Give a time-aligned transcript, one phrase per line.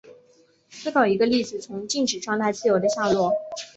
[0.67, 3.31] 思考一个粒子从静止状态自由地下落。